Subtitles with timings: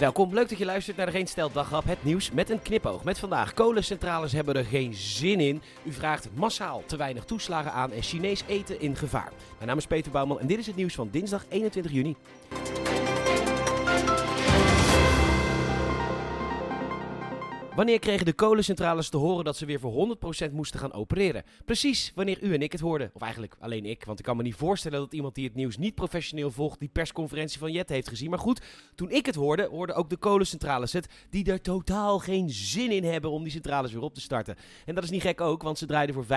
[0.00, 3.04] Welkom, leuk dat je luistert naar de Geen Stel Daghap, het nieuws met een knipoog.
[3.04, 5.62] Met vandaag, kolencentrales hebben er geen zin in.
[5.82, 9.32] U vraagt massaal te weinig toeslagen aan en Chinees eten in gevaar.
[9.56, 12.16] Mijn naam is Peter Bouwman en dit is het nieuws van dinsdag 21 juni.
[17.80, 20.16] Wanneer kregen de kolencentrales te horen dat ze weer voor
[20.48, 21.44] 100% moesten gaan opereren?
[21.64, 23.10] Precies wanneer u en ik het hoorden.
[23.14, 25.76] Of eigenlijk alleen ik, want ik kan me niet voorstellen dat iemand die het nieuws
[25.76, 28.30] niet professioneel volgt die persconferentie van Jet heeft gezien.
[28.30, 28.62] Maar goed,
[28.94, 33.04] toen ik het hoorde, hoorden ook de kolencentrales het, die er totaal geen zin in
[33.04, 34.56] hebben om die centrales weer op te starten.
[34.84, 36.28] En dat is niet gek ook, want ze draaiden voor 35%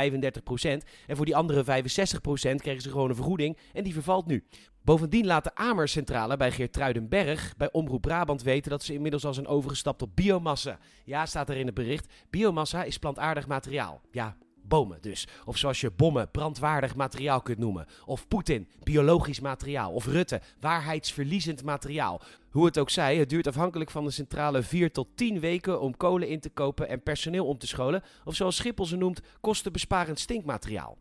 [1.07, 4.43] en voor die andere 65% kregen ze gewoon een vergoeding en die vervalt nu.
[4.83, 9.47] Bovendien laat de Amercentrale bij Geertruidenberg bij Omroep Brabant weten dat ze inmiddels al zijn
[9.47, 10.79] overgestapt op biomassa.
[11.05, 12.13] Ja, staat er in het bericht.
[12.29, 14.01] Biomassa is plantaardig materiaal.
[14.11, 15.27] Ja, bomen dus.
[15.45, 17.85] Of zoals je bommen brandwaardig materiaal kunt noemen.
[18.05, 19.91] Of Poetin, biologisch materiaal.
[19.91, 22.21] Of Rutte, waarheidsverliezend materiaal.
[22.49, 25.97] Hoe het ook zij, het duurt afhankelijk van de centrale 4 tot 10 weken om
[25.97, 28.03] kolen in te kopen en personeel om te scholen.
[28.25, 30.97] Of zoals Schiphol ze noemt, kostenbesparend stinkmateriaal.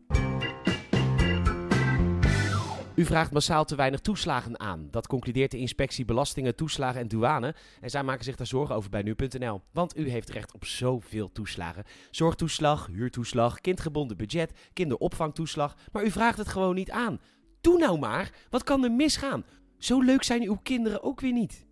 [2.95, 4.87] U vraagt massaal te weinig toeslagen aan.
[4.91, 7.55] Dat concludeert de inspectie Belastingen, Toeslagen en Douane.
[7.81, 9.61] En zij maken zich daar zorgen over bij nu.nl.
[9.71, 11.83] Want u heeft recht op zoveel toeslagen.
[12.11, 15.75] Zorgtoeslag, huurtoeslag, kindgebonden budget, kinderopvangtoeslag.
[15.91, 17.19] Maar u vraagt het gewoon niet aan.
[17.61, 18.31] Doe nou maar.
[18.49, 19.45] Wat kan er misgaan?
[19.77, 21.65] Zo leuk zijn uw kinderen ook weer niet.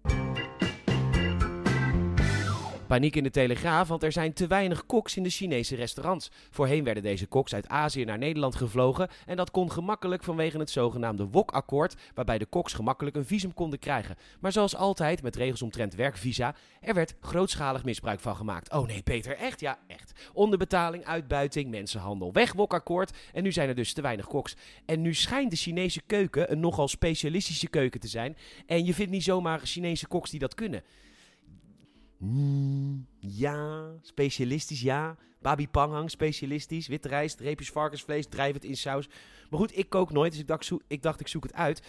[2.92, 6.31] Paniek in de Telegraaf, want er zijn te weinig koks in de Chinese restaurants.
[6.50, 10.70] Voorheen werden deze koks uit Azië naar Nederland gevlogen en dat kon gemakkelijk vanwege het
[10.70, 14.16] zogenaamde WOK-akkoord, waarbij de koks gemakkelijk een visum konden krijgen.
[14.39, 18.72] Maar zoals altijd met regels omtrent werkvisa, er werd grootschalig misbruik van gemaakt.
[18.72, 19.59] Oh nee, Peter, echt?
[19.59, 20.30] Ja, echt.
[20.34, 24.56] Onderbetaling, uitbuiting, mensenhandel, weg WOK-akkoord en nu zijn er dus te weinig koks.
[24.86, 29.12] En nu schijnt de Chinese keuken een nogal specialistische keuken te zijn en je vindt
[29.12, 30.84] niet zomaar Chinese koks die dat kunnen.
[32.22, 35.16] Mm, ja, specialistisch, ja.
[35.42, 36.88] Babi panghang, specialistisch.
[36.88, 39.08] Witte rijst, reepjes varkensvlees, drijf het in saus.
[39.50, 41.81] Maar goed, ik kook nooit, dus ik dacht, ik, dacht, ik zoek het uit.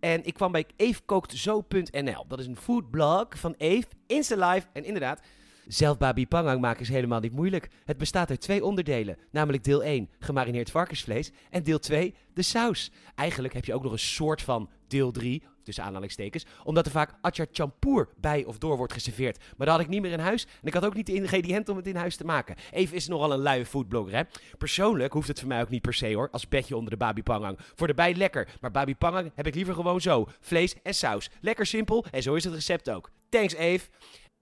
[0.00, 2.26] En ik kwam bij eefkooktzo.nl.
[2.28, 4.66] Dat is een foodblog van Eve, Insta Live.
[4.72, 5.20] En inderdaad,
[5.66, 7.70] zelf babi pangang maken is helemaal niet moeilijk.
[7.84, 9.16] Het bestaat uit twee onderdelen.
[9.30, 11.32] Namelijk deel 1, gemarineerd varkensvlees.
[11.50, 12.92] En deel 2, de saus.
[13.14, 17.14] Eigenlijk heb je ook nog een soort van deel 3, tussen aanhalingstekens, omdat er vaak
[17.20, 19.38] atjar champoer bij of door wordt geserveerd.
[19.56, 21.72] Maar dat had ik niet meer in huis en ik had ook niet de ingrediënten
[21.72, 22.56] om het in huis te maken.
[22.70, 24.22] Even is nogal een luie foodblogger, hè.
[24.58, 27.22] Persoonlijk hoeft het voor mij ook niet per se, hoor, als bedje onder de babi
[27.22, 27.58] pangang.
[27.74, 30.28] Voor de bij lekker, maar babi pangang heb ik liever gewoon zo.
[30.40, 31.30] Vlees en saus.
[31.40, 33.10] Lekker simpel en zo is het recept ook.
[33.28, 33.88] Thanks, Eve.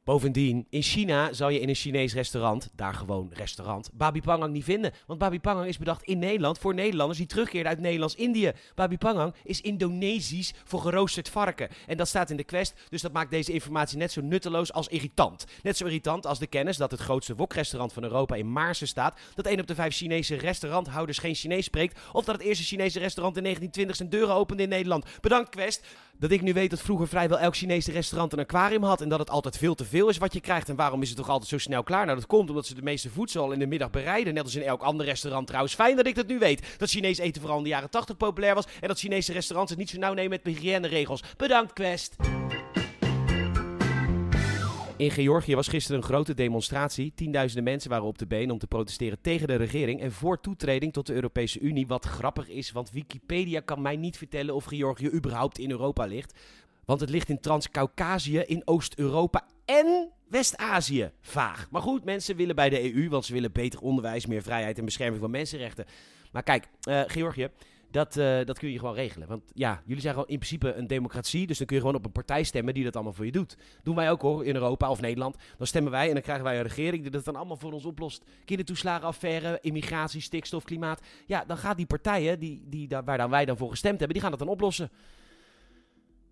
[0.04, 4.64] Bovendien, in China zal je in een Chinees restaurant, daar gewoon restaurant, Babi Pangang niet
[4.64, 4.92] vinden.
[5.06, 8.52] Want Babi Pangang is bedacht in Nederland voor Nederlanders die terugkeerden uit Nederlands-Indië.
[8.74, 11.68] Babi Pangang is Indonesisch voor geroosterd varken.
[11.86, 14.88] En dat staat in de quest, dus dat maakt deze informatie net zo nutteloos als
[14.88, 15.44] irritant.
[15.62, 19.18] Net zo irritant als de kennis dat het grootste wokrestaurant van Europa in Maarsen staat,
[19.34, 22.98] dat één op de vijf Chinese restauranthouders geen Chinees spreekt, of dat het eerste Chinese
[22.98, 25.06] restaurant in 1920 zijn deuren opende in Nederland.
[25.20, 25.86] Bedankt Quest
[26.18, 29.18] dat ik nu weet dat vroeger vrijwel elk Chinese restaurant een aquarium had en dat
[29.18, 30.68] het altijd veel te veel is wat je krijgt.
[30.68, 32.04] En waarom is het toch altijd zo snel klaar?
[32.04, 34.34] Nou, dat komt omdat ze de meeste voedsel al in de middag bereiden.
[34.34, 35.74] Net als in elk ander restaurant trouwens.
[35.74, 36.74] Fijn dat ik dat nu weet.
[36.78, 39.80] Dat Chinees eten vooral in de jaren 80 populair was en dat Chinese restaurants het
[39.80, 41.22] niet zo nauw nemen met hygiëneregels.
[41.36, 42.16] Bedankt, Quest!
[44.96, 47.12] In Georgië was gisteren een grote demonstratie.
[47.14, 50.92] Tienduizenden mensen waren op de been om te protesteren tegen de regering en voor toetreding
[50.92, 51.86] tot de Europese Unie.
[51.86, 56.38] Wat grappig is, want Wikipedia kan mij niet vertellen of Georgië überhaupt in Europa ligt.
[56.84, 61.10] Want het ligt in Trans-Caucasië, in Oost-Europa en West-Azië.
[61.20, 61.68] Vaag.
[61.70, 64.84] Maar goed, mensen willen bij de EU, want ze willen beter onderwijs, meer vrijheid en
[64.84, 65.84] bescherming van mensenrechten.
[66.32, 67.48] Maar kijk, uh, Georgië,
[67.94, 69.28] dat, uh, dat kun je gewoon regelen.
[69.28, 71.46] Want ja, jullie zijn gewoon in principe een democratie.
[71.46, 73.56] Dus dan kun je gewoon op een partij stemmen die dat allemaal voor je doet.
[73.82, 75.36] Doen wij ook hoor, in Europa of Nederland.
[75.58, 77.84] Dan stemmen wij en dan krijgen wij een regering die dat dan allemaal voor ons
[77.84, 78.24] oplost.
[78.44, 81.00] Kindertoeslagenaffaire, immigratie, stikstof, klimaat.
[81.26, 84.20] Ja, dan gaan die partijen die, die, waar dan wij dan voor gestemd hebben, die
[84.20, 84.90] gaan dat dan oplossen.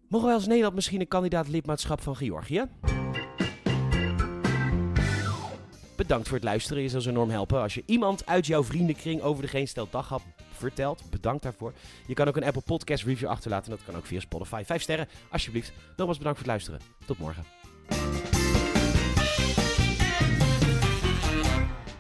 [0.09, 2.65] Mogen wij als Nederland misschien een kandidaat lidmaatschap van Georgië?
[5.97, 6.83] Bedankt voor het luisteren.
[6.83, 9.89] Je zal zo enorm helpen als je iemand uit jouw vriendenkring over de Geen Stel
[9.91, 10.23] Daghap
[10.57, 11.11] vertelt.
[11.11, 11.73] Bedankt daarvoor.
[12.07, 13.71] Je kan ook een Apple Podcast review achterlaten.
[13.71, 14.63] Dat kan ook via Spotify.
[14.67, 15.73] Vijf sterren, alsjeblieft.
[15.97, 16.81] Nogmaals bedankt voor het luisteren.
[17.07, 17.62] Tot morgen.